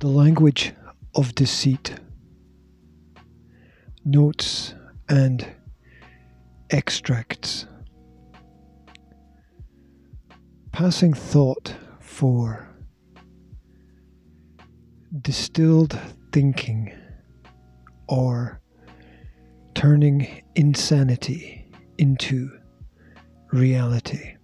The 0.00 0.08
language 0.08 0.72
of 1.14 1.34
deceit, 1.34 1.94
notes 4.02 4.72
and 5.10 5.46
extracts. 6.70 7.66
Passing 10.72 11.12
thought 11.12 11.74
for 12.00 12.66
distilled 15.20 15.98
thinking 16.32 16.94
or 18.08 18.62
turning 19.74 20.42
insanity 20.54 21.70
into 21.98 22.50
reality. 23.52 24.36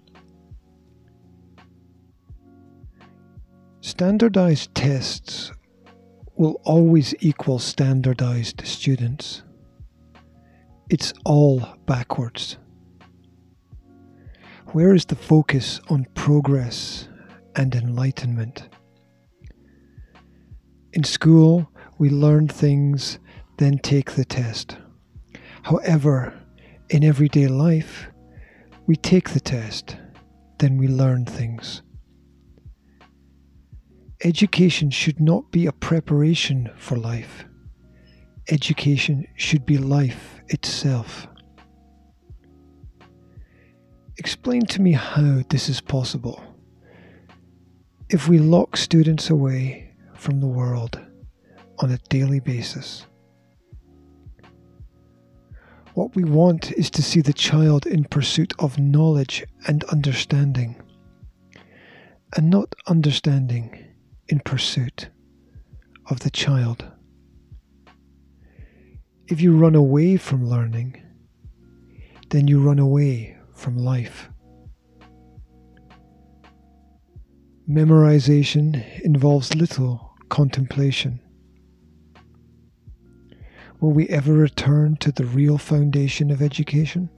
Standardized 3.86 4.74
tests 4.74 5.52
will 6.34 6.60
always 6.64 7.14
equal 7.20 7.60
standardized 7.60 8.66
students. 8.66 9.44
It's 10.90 11.12
all 11.24 11.64
backwards. 11.86 12.58
Where 14.72 14.92
is 14.92 15.04
the 15.04 15.14
focus 15.14 15.80
on 15.88 16.08
progress 16.14 17.08
and 17.54 17.76
enlightenment? 17.76 18.68
In 20.92 21.04
school, 21.04 21.70
we 21.96 22.10
learn 22.10 22.48
things, 22.48 23.20
then 23.58 23.78
take 23.78 24.10
the 24.10 24.24
test. 24.24 24.78
However, 25.62 26.34
in 26.90 27.04
everyday 27.04 27.46
life, 27.46 28.08
we 28.88 28.96
take 28.96 29.30
the 29.30 29.38
test, 29.38 29.96
then 30.58 30.76
we 30.76 30.88
learn 30.88 31.24
things. 31.24 31.82
Education 34.24 34.90
should 34.90 35.20
not 35.20 35.50
be 35.50 35.66
a 35.66 35.72
preparation 35.72 36.70
for 36.78 36.96
life. 36.96 37.44
Education 38.48 39.26
should 39.36 39.66
be 39.66 39.76
life 39.76 40.40
itself. 40.48 41.26
Explain 44.16 44.62
to 44.66 44.80
me 44.80 44.92
how 44.92 45.42
this 45.50 45.68
is 45.68 45.82
possible. 45.82 46.42
If 48.08 48.28
we 48.28 48.38
lock 48.38 48.78
students 48.78 49.28
away 49.28 49.92
from 50.14 50.40
the 50.40 50.46
world 50.46 50.98
on 51.80 51.90
a 51.90 51.98
daily 52.08 52.40
basis, 52.40 53.04
what 55.92 56.14
we 56.14 56.24
want 56.24 56.72
is 56.72 56.88
to 56.90 57.02
see 57.02 57.20
the 57.20 57.34
child 57.34 57.84
in 57.84 58.04
pursuit 58.04 58.54
of 58.58 58.78
knowledge 58.78 59.44
and 59.66 59.84
understanding, 59.84 60.80
and 62.34 62.48
not 62.48 62.74
understanding 62.86 63.82
in 64.28 64.40
pursuit 64.40 65.08
of 66.10 66.20
the 66.20 66.30
child. 66.30 66.84
If 69.28 69.40
you 69.40 69.56
run 69.56 69.74
away 69.74 70.16
from 70.16 70.48
learning, 70.48 71.02
then 72.30 72.46
you 72.48 72.60
run 72.60 72.78
away 72.78 73.36
from 73.54 73.76
life. 73.76 74.28
Memorization 77.68 79.00
involves 79.00 79.54
little 79.54 80.14
contemplation. 80.28 81.20
Will 83.80 83.92
we 83.92 84.08
ever 84.08 84.32
return 84.32 84.96
to 84.98 85.10
the 85.10 85.24
real 85.24 85.58
foundation 85.58 86.30
of 86.30 86.40
education? 86.40 87.10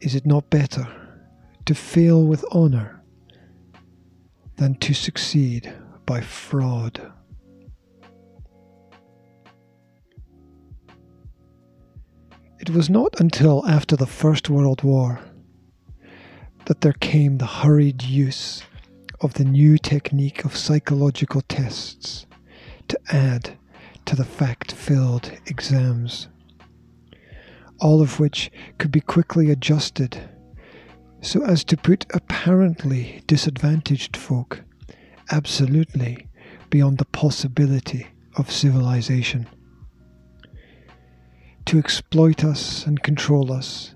Is 0.00 0.14
it 0.14 0.24
not 0.24 0.48
better 0.50 0.86
to 1.66 1.74
fail 1.74 2.24
with 2.24 2.44
honour 2.52 3.01
than 4.62 4.76
to 4.76 4.94
succeed 4.94 5.74
by 6.06 6.20
fraud. 6.20 7.12
It 12.60 12.70
was 12.70 12.88
not 12.88 13.18
until 13.18 13.66
after 13.66 13.96
the 13.96 14.06
First 14.06 14.48
World 14.48 14.84
War 14.84 15.18
that 16.66 16.80
there 16.80 16.92
came 16.92 17.38
the 17.38 17.46
hurried 17.46 18.04
use 18.04 18.62
of 19.20 19.34
the 19.34 19.42
new 19.44 19.78
technique 19.78 20.44
of 20.44 20.56
psychological 20.56 21.40
tests 21.40 22.26
to 22.86 23.00
add 23.10 23.58
to 24.04 24.14
the 24.14 24.24
fact 24.24 24.70
filled 24.70 25.32
exams, 25.46 26.28
all 27.80 28.00
of 28.00 28.20
which 28.20 28.52
could 28.78 28.92
be 28.92 29.00
quickly 29.00 29.50
adjusted 29.50 30.31
so 31.22 31.44
as 31.44 31.62
to 31.64 31.76
put 31.76 32.04
apparently 32.12 33.22
disadvantaged 33.28 34.16
folk 34.16 34.62
absolutely 35.30 36.28
beyond 36.68 36.98
the 36.98 37.04
possibility 37.06 38.08
of 38.36 38.50
civilization. 38.50 39.48
To 41.66 41.78
exploit 41.78 42.44
us 42.44 42.84
and 42.86 43.02
control 43.02 43.52
us, 43.52 43.94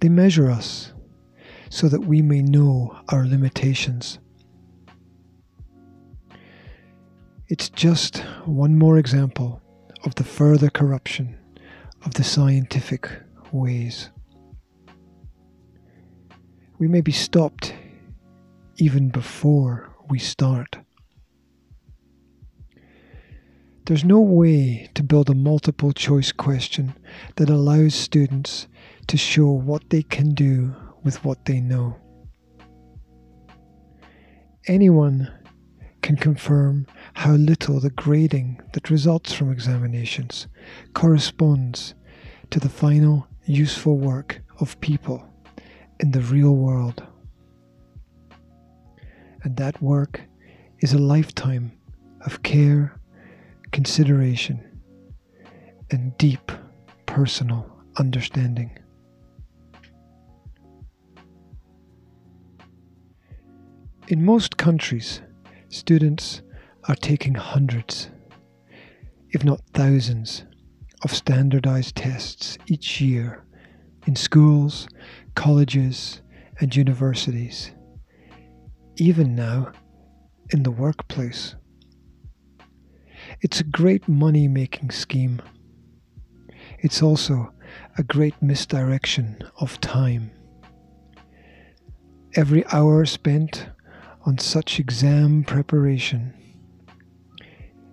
they 0.00 0.08
measure 0.08 0.50
us 0.50 0.92
so 1.68 1.88
that 1.88 2.06
we 2.06 2.22
may 2.22 2.40
know 2.40 2.98
our 3.10 3.26
limitations. 3.26 4.18
It's 7.48 7.68
just 7.68 8.18
one 8.46 8.78
more 8.78 8.96
example 8.96 9.60
of 10.04 10.14
the 10.14 10.24
further 10.24 10.70
corruption 10.70 11.36
of 12.06 12.14
the 12.14 12.24
scientific 12.24 13.10
ways 13.52 14.08
we 16.84 16.88
may 16.88 17.00
be 17.00 17.12
stopped 17.12 17.74
even 18.76 19.08
before 19.08 19.90
we 20.10 20.18
start. 20.18 20.76
There's 23.86 24.04
no 24.04 24.20
way 24.20 24.90
to 24.92 25.02
build 25.02 25.30
a 25.30 25.34
multiple 25.34 25.92
choice 25.92 26.30
question 26.30 26.94
that 27.36 27.48
allows 27.48 27.94
students 27.94 28.68
to 29.06 29.16
show 29.16 29.46
what 29.46 29.88
they 29.88 30.02
can 30.02 30.34
do 30.34 30.76
with 31.02 31.24
what 31.24 31.46
they 31.46 31.58
know. 31.58 31.96
Anyone 34.66 35.32
can 36.02 36.16
confirm 36.16 36.86
how 37.14 37.32
little 37.32 37.80
the 37.80 37.88
grading 37.88 38.60
that 38.74 38.90
results 38.90 39.32
from 39.32 39.50
examinations 39.50 40.48
corresponds 40.92 41.94
to 42.50 42.60
the 42.60 42.68
final 42.68 43.26
useful 43.46 43.96
work 43.96 44.42
of 44.60 44.78
people 44.82 45.30
in 46.00 46.10
the 46.10 46.20
real 46.20 46.54
world. 46.54 47.02
And 49.42 49.56
that 49.56 49.80
work 49.82 50.20
is 50.80 50.92
a 50.92 50.98
lifetime 50.98 51.72
of 52.22 52.42
care, 52.42 52.98
consideration, 53.72 54.60
and 55.90 56.16
deep 56.18 56.50
personal 57.06 57.70
understanding. 57.98 58.78
In 64.08 64.24
most 64.24 64.56
countries, 64.56 65.22
students 65.68 66.42
are 66.88 66.94
taking 66.94 67.34
hundreds, 67.34 68.10
if 69.30 69.44
not 69.44 69.60
thousands, 69.72 70.44
of 71.02 71.14
standardized 71.14 71.96
tests 71.96 72.58
each 72.66 73.00
year 73.00 73.44
in 74.06 74.16
schools, 74.16 74.88
colleges, 75.34 76.20
and 76.60 76.74
universities, 76.74 77.72
even 78.96 79.34
now 79.34 79.72
in 80.50 80.62
the 80.62 80.70
workplace. 80.70 81.56
It's 83.40 83.60
a 83.60 83.64
great 83.64 84.06
money 84.08 84.48
making 84.48 84.90
scheme. 84.90 85.40
It's 86.78 87.02
also 87.02 87.52
a 87.98 88.02
great 88.02 88.40
misdirection 88.42 89.38
of 89.60 89.80
time. 89.80 90.30
Every 92.36 92.64
hour 92.72 93.04
spent 93.06 93.68
on 94.26 94.38
such 94.38 94.78
exam 94.78 95.44
preparation 95.44 96.34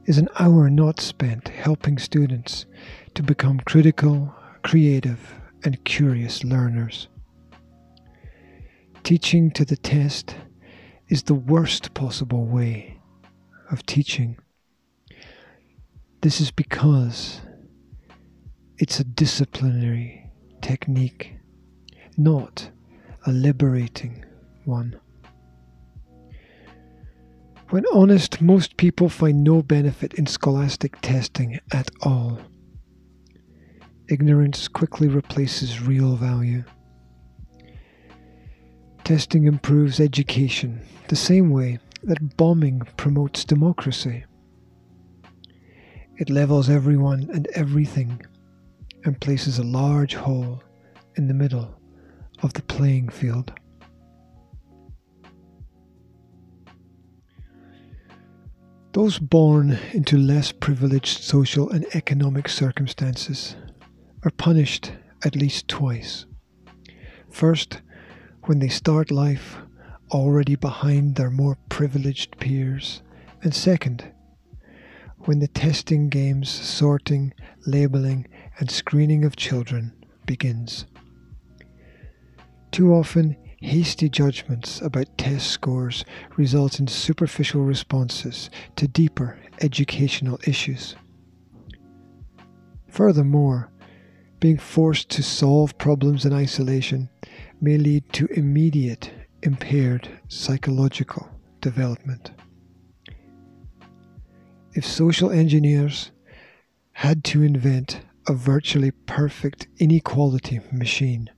is 0.06 0.18
an 0.18 0.30
hour 0.40 0.70
not 0.70 1.00
spent 1.00 1.50
helping 1.50 1.98
students 1.98 2.66
to 3.14 3.24
become 3.24 3.60
critical, 3.60 4.34
creative, 4.64 5.40
and 5.64 5.84
curious 5.84 6.44
learners. 6.44 7.08
Teaching 9.04 9.52
to 9.52 9.66
the 9.66 9.78
test 9.78 10.36
is 11.10 11.24
the 11.24 11.34
worst 11.34 11.94
possible 11.94 12.46
way 12.46 13.00
of 13.72 13.86
teaching. 13.86 14.38
This 16.22 16.40
is 16.40 16.52
because 16.52 17.42
it's 18.78 19.00
a 19.00 19.04
disciplinary 19.04 20.30
technique, 20.62 21.34
not 22.16 22.70
a 23.26 23.32
liberating 23.32 24.24
one. 24.66 25.00
When 27.70 27.86
honest, 27.94 28.42
most 28.42 28.78
people 28.78 29.10
find 29.10 29.44
no 29.44 29.62
benefit 29.64 30.14
in 30.16 30.28
scholastic 30.28 31.00
testing 31.02 31.60
at 31.74 31.90
all. 32.04 32.40
Ignorance 34.10 34.68
quickly 34.68 35.08
replaces 35.08 35.82
real 35.82 36.16
value. 36.16 36.64
Testing 39.04 39.46
improves 39.46 40.00
education 40.00 40.82
the 41.10 41.16
same 41.16 41.50
way 41.50 41.80
that 42.04 42.38
bombing 42.38 42.82
promotes 42.98 43.44
democracy. 43.44 44.24
It 46.18 46.30
levels 46.30 46.70
everyone 46.70 47.30
and 47.34 47.48
everything 47.54 48.22
and 49.04 49.20
places 49.20 49.58
a 49.58 49.64
large 49.64 50.14
hole 50.14 50.62
in 51.16 51.28
the 51.28 51.34
middle 51.34 51.76
of 52.44 52.54
the 52.54 52.62
playing 52.62 53.10
field. 53.10 53.52
Those 58.94 59.20
born 59.20 59.80
into 59.94 60.18
less 60.18 60.52
privileged 60.52 61.24
social 61.24 61.70
and 61.70 61.86
economic 61.96 62.50
circumstances 62.50 63.56
are 64.24 64.32
punished 64.32 64.92
at 65.24 65.36
least 65.36 65.68
twice. 65.68 66.26
First, 67.30 67.82
when 68.52 68.60
they 68.60 68.68
start 68.68 69.12
life 69.12 69.60
already 70.12 70.58
behind 70.58 71.16
their 71.16 71.30
more 71.30 71.58
privileged 71.70 72.38
peers, 72.38 73.02
and 73.44 73.56
second, 73.56 74.12
when 75.20 75.40
the 75.40 75.48
testing 75.48 76.10
games, 76.10 76.50
sorting, 76.50 77.34
labelling, 77.66 78.28
and 78.60 78.70
screening 78.70 79.24
of 79.24 79.38
children 79.38 79.94
begins. 80.26 80.86
Too 82.72 82.94
often, 82.94 83.38
hasty 83.62 84.10
judgments 84.10 84.82
about 84.82 85.18
test 85.18 85.48
scores 85.48 86.04
result 86.36 86.78
in 86.78 86.88
superficial 86.88 87.62
responses 87.62 88.50
to 88.76 88.86
deeper 88.86 89.40
educational 89.62 90.38
issues. 90.46 90.98
Furthermore, 92.90 93.72
being 94.42 94.58
forced 94.58 95.08
to 95.12 95.24
solve 95.24 95.78
problems 95.78 96.26
in 96.26 96.34
isolation 96.34 97.10
may 97.64 97.78
lead 97.78 98.12
to 98.12 98.26
immediate 98.28 99.12
impaired 99.44 100.10
psychological 100.28 101.30
development. 101.62 102.32
If 104.74 104.84
social 104.84 105.30
engineers 105.30 106.12
had 106.94 107.24
to 107.26 107.44
invent 107.44 108.02
a 108.28 108.34
virtually 108.34 108.92
perfect 109.06 109.68
inequality 109.78 110.60
machine 110.72 111.30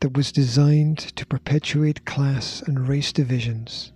that 0.00 0.14
was 0.14 0.32
designed 0.32 0.98
to 0.98 1.26
perpetuate 1.26 2.04
class 2.04 2.62
and 2.62 2.86
race 2.86 3.10
divisions, 3.12 3.92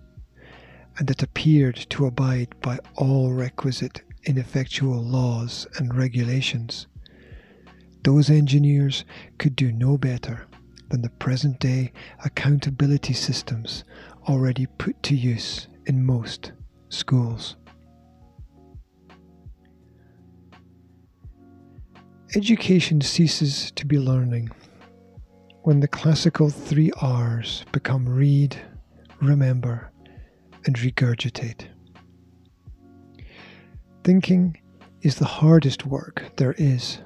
and 0.97 1.07
that 1.07 1.21
appeared 1.21 1.75
to 1.75 2.07
abide 2.07 2.59
by 2.61 2.79
all 2.95 3.31
requisite 3.31 4.01
ineffectual 4.25 5.03
laws 5.03 5.67
and 5.77 5.95
regulations, 5.95 6.87
those 8.03 8.29
engineers 8.29 9.05
could 9.37 9.55
do 9.55 9.71
no 9.71 9.97
better 9.97 10.48
than 10.89 11.01
the 11.01 11.09
present 11.09 11.59
day 11.59 11.91
accountability 12.25 13.13
systems 13.13 13.83
already 14.27 14.65
put 14.77 15.01
to 15.03 15.15
use 15.15 15.67
in 15.85 16.05
most 16.05 16.51
schools. 16.89 17.55
Education 22.35 23.01
ceases 23.01 23.71
to 23.71 23.85
be 23.85 23.97
learning 23.97 24.49
when 25.63 25.79
the 25.79 25.87
classical 25.87 26.49
three 26.49 26.91
R's 27.01 27.65
become 27.71 28.07
read, 28.07 28.55
remember, 29.21 29.91
and 30.65 30.75
regurgitate. 30.75 31.67
Thinking 34.03 34.59
is 35.01 35.15
the 35.15 35.25
hardest 35.25 35.85
work 35.85 36.23
there 36.35 36.55
is 36.57 36.99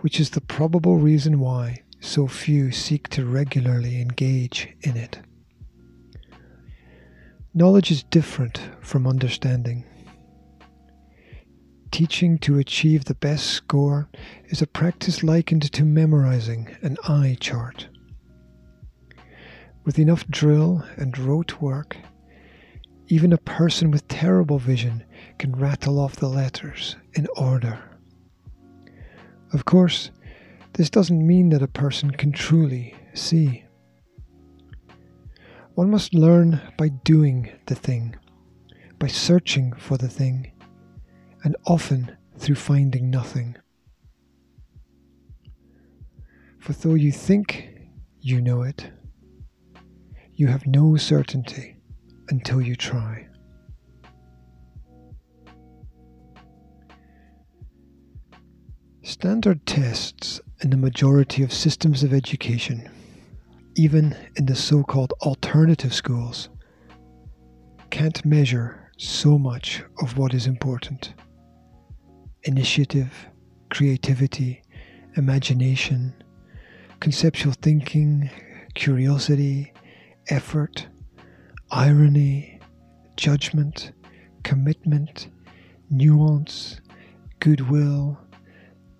which 0.00 0.18
is 0.18 0.30
the 0.30 0.40
probable 0.40 0.96
reason 0.96 1.38
why 1.38 1.82
so 2.00 2.26
few 2.26 2.72
seek 2.72 3.08
to 3.08 3.26
regularly 3.26 4.00
engage 4.00 4.68
in 4.80 4.96
it. 4.96 5.20
Knowledge 7.52 7.90
is 7.90 8.02
different 8.04 8.60
from 8.80 9.06
understanding. 9.06 9.84
Teaching 11.90 12.38
to 12.38 12.58
achieve 12.58 13.04
the 13.04 13.14
best 13.14 13.46
score 13.46 14.08
is 14.46 14.62
a 14.62 14.66
practice 14.66 15.22
likened 15.22 15.70
to 15.72 15.84
memorizing 15.84 16.68
an 16.82 16.96
eye 17.08 17.36
chart. 17.40 17.88
With 19.84 19.98
enough 19.98 20.26
drill 20.28 20.84
and 20.96 21.18
rote 21.18 21.60
work, 21.60 21.96
even 23.08 23.32
a 23.32 23.38
person 23.38 23.90
with 23.90 24.06
terrible 24.06 24.60
vision 24.60 25.04
can 25.38 25.56
rattle 25.56 25.98
off 25.98 26.16
the 26.16 26.28
letters 26.28 26.96
in 27.14 27.26
order. 27.36 27.82
Of 29.52 29.64
course, 29.64 30.12
this 30.80 30.88
doesn't 30.88 31.26
mean 31.26 31.50
that 31.50 31.60
a 31.60 31.68
person 31.68 32.10
can 32.10 32.32
truly 32.32 32.94
see. 33.12 33.62
One 35.74 35.90
must 35.90 36.14
learn 36.14 36.58
by 36.78 36.88
doing 36.88 37.50
the 37.66 37.74
thing, 37.74 38.16
by 38.98 39.08
searching 39.08 39.74
for 39.74 39.98
the 39.98 40.08
thing, 40.08 40.50
and 41.44 41.54
often 41.66 42.16
through 42.38 42.54
finding 42.54 43.10
nothing. 43.10 43.56
For 46.60 46.72
though 46.72 46.94
you 46.94 47.12
think 47.12 47.68
you 48.22 48.40
know 48.40 48.62
it, 48.62 48.90
you 50.32 50.46
have 50.46 50.66
no 50.66 50.96
certainty 50.96 51.76
until 52.30 52.62
you 52.62 52.74
try. 52.74 53.28
Standard 59.02 59.66
tests 59.66 60.40
in 60.62 60.70
the 60.70 60.76
majority 60.76 61.42
of 61.42 61.52
systems 61.52 62.02
of 62.02 62.12
education, 62.12 62.88
even 63.76 64.16
in 64.36 64.46
the 64.46 64.54
so 64.54 64.82
called 64.82 65.12
alternative 65.22 65.94
schools, 65.94 66.48
can't 67.90 68.24
measure 68.24 68.90
so 68.98 69.38
much 69.38 69.82
of 70.02 70.16
what 70.18 70.34
is 70.34 70.46
important. 70.46 71.14
Initiative, 72.44 73.28
creativity, 73.70 74.62
imagination, 75.16 76.14
conceptual 77.00 77.54
thinking, 77.62 78.30
curiosity, 78.74 79.72
effort, 80.28 80.86
irony, 81.70 82.60
judgment, 83.16 83.92
commitment, 84.42 85.28
nuance, 85.90 86.80
goodwill 87.40 88.18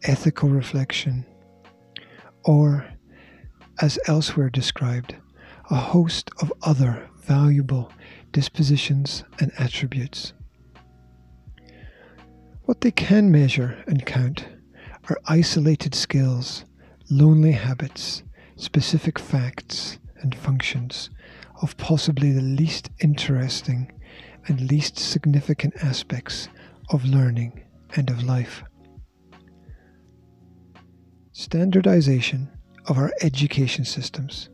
ethical 0.04 0.48
reflection, 0.48 1.26
or, 2.44 2.86
as 3.80 3.98
elsewhere 4.06 4.50
described, 4.50 5.16
a 5.70 5.76
host 5.76 6.30
of 6.40 6.52
other 6.62 7.08
valuable 7.22 7.92
dispositions 8.32 9.24
and 9.38 9.52
attributes. 9.58 10.32
What 12.64 12.80
they 12.80 12.90
can 12.90 13.30
measure 13.30 13.82
and 13.86 14.04
count 14.06 14.46
are 15.08 15.20
isolated 15.26 15.94
skills, 15.94 16.64
lonely 17.10 17.52
habits, 17.52 18.22
specific 18.56 19.18
facts 19.18 19.98
and 20.20 20.34
functions 20.34 21.10
of 21.62 21.76
possibly 21.76 22.32
the 22.32 22.42
least 22.42 22.90
interesting 23.00 23.90
and 24.46 24.70
least 24.70 24.98
significant 24.98 25.74
aspects 25.82 26.48
of 26.90 27.04
learning 27.04 27.64
and 27.96 28.08
of 28.10 28.22
life. 28.22 28.62
Standardization 31.40 32.50
of 32.84 32.98
our 32.98 33.10
education 33.22 33.86
systems, 33.86 34.50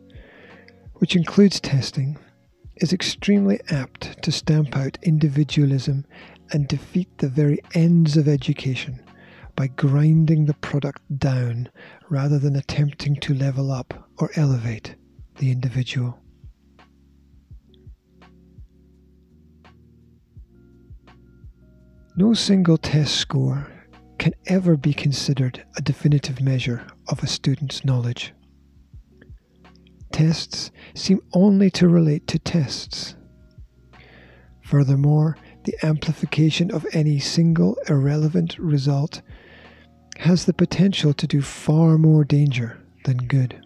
which 0.94 1.16
includes 1.16 1.58
testing, 1.58 2.16
is 2.76 2.92
extremely 2.92 3.58
apt 3.70 4.22
to 4.22 4.30
stamp 4.30 4.76
out 4.76 4.96
individualism 5.02 6.06
and 6.52 6.68
defeat 6.68 7.08
the 7.18 7.28
very 7.28 7.58
ends 7.74 8.16
of 8.16 8.28
education 8.28 9.02
by 9.56 9.66
grinding 9.66 10.46
the 10.46 10.54
product 10.54 11.02
down 11.18 11.68
rather 12.08 12.38
than 12.38 12.54
attempting 12.54 13.16
to 13.16 13.34
level 13.34 13.72
up 13.72 14.08
or 14.18 14.30
elevate 14.36 14.94
the 15.38 15.50
individual. 15.50 16.20
No 22.16 22.32
single 22.32 22.78
test 22.78 23.16
score 23.16 23.75
can 24.18 24.32
ever 24.46 24.76
be 24.76 24.92
considered 24.92 25.64
a 25.76 25.82
definitive 25.82 26.40
measure 26.40 26.86
of 27.08 27.22
a 27.22 27.26
student's 27.26 27.84
knowledge. 27.84 28.32
Tests 30.12 30.70
seem 30.94 31.20
only 31.32 31.70
to 31.72 31.88
relate 31.88 32.26
to 32.28 32.38
tests. 32.38 33.14
Furthermore, 34.62 35.36
the 35.64 35.76
amplification 35.82 36.70
of 36.70 36.86
any 36.92 37.18
single 37.18 37.76
irrelevant 37.88 38.58
result 38.58 39.20
has 40.18 40.44
the 40.44 40.54
potential 40.54 41.12
to 41.12 41.26
do 41.26 41.42
far 41.42 41.98
more 41.98 42.24
danger 42.24 42.78
than 43.04 43.16
good. 43.18 43.60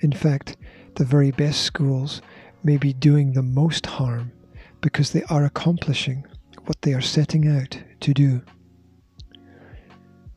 In 0.00 0.12
fact, 0.12 0.56
the 0.96 1.04
very 1.04 1.30
best 1.30 1.62
schools 1.62 2.22
may 2.62 2.76
be 2.76 2.92
doing 2.92 3.32
the 3.32 3.42
most 3.42 3.86
harm 3.86 4.32
because 4.80 5.10
they 5.10 5.22
are 5.24 5.44
accomplishing 5.44 6.24
what 6.64 6.80
they 6.82 6.94
are 6.94 7.00
setting 7.00 7.48
out 7.48 7.78
to 8.00 8.14
do 8.14 8.42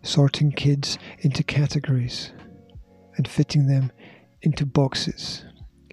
sorting 0.03 0.51
kids 0.51 0.99
into 1.19 1.43
categories 1.43 2.31
and 3.15 3.27
fitting 3.27 3.67
them 3.67 3.91
into 4.41 4.65
boxes 4.65 5.45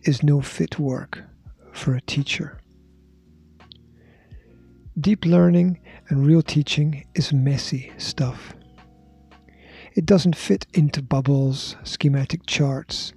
is 0.03 0.23
no 0.23 0.41
fit 0.41 0.79
work 0.79 1.23
for 1.73 1.95
a 1.95 2.01
teacher. 2.03 2.61
Deep 5.01 5.25
learning 5.25 5.81
and 6.09 6.27
real 6.27 6.43
teaching 6.43 7.07
is 7.15 7.33
messy 7.33 7.93
stuff. 7.97 8.55
It 9.95 10.05
doesn't 10.05 10.37
fit 10.37 10.67
into 10.75 11.03
bubbles, 11.03 11.77
schematic 11.85 12.47
charts, 12.47 13.13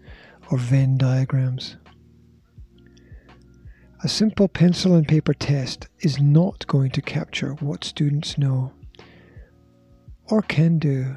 or 0.52 0.58
Venn 0.58 0.98
diagrams. 0.98 1.78
A 4.04 4.10
simple 4.10 4.48
pencil 4.48 4.96
and 4.96 5.08
paper 5.08 5.34
test 5.34 5.88
is 6.00 6.20
not 6.20 6.68
going 6.68 6.92
to 6.92 7.02
capture 7.02 7.54
what 7.56 7.84
students 7.84 8.38
know, 8.38 8.74
or 10.30 10.42
can 10.42 10.80
do, 10.80 11.16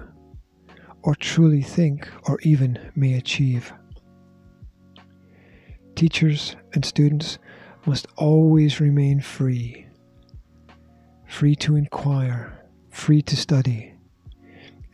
or 1.02 1.14
truly 1.14 1.62
think, 1.62 2.08
or 2.28 2.38
even 2.42 2.78
may 2.94 3.14
achieve. 3.14 3.72
Teachers 5.94 6.56
and 6.74 6.84
students 6.84 7.38
must 7.86 8.06
always 8.16 8.80
remain 8.80 9.20
free, 9.20 9.86
free 11.26 11.54
to 11.56 11.76
inquire, 11.76 12.66
free 12.90 13.22
to 13.22 13.36
study, 13.36 13.94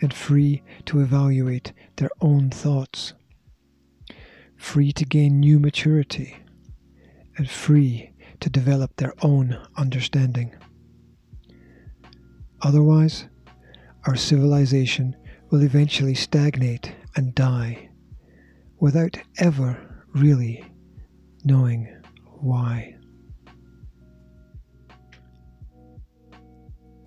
and 0.00 0.12
free 0.12 0.62
to 0.86 1.00
evaluate 1.00 1.72
their 1.96 2.10
own 2.20 2.50
thoughts, 2.50 3.14
free 4.56 4.92
to 4.92 5.04
gain 5.04 5.40
new 5.40 5.58
maturity 5.58 6.36
and 7.36 7.48
free 7.48 8.10
to 8.40 8.50
develop 8.50 8.96
their 8.96 9.14
own 9.22 9.58
understanding. 9.76 10.54
Otherwise, 12.60 13.26
our 14.06 14.16
civilization 14.16 15.16
will 15.50 15.62
eventually 15.62 16.14
stagnate 16.14 16.94
and 17.16 17.34
die 17.34 17.88
without 18.80 19.16
ever 19.38 20.04
really 20.14 20.64
knowing 21.44 21.88
why. 22.40 22.96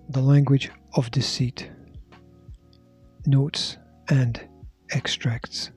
The 0.08 0.22
language 0.22 0.70
of 0.94 1.10
deceit, 1.10 1.70
notes 3.26 3.76
and 4.08 4.40
extracts. 4.92 5.70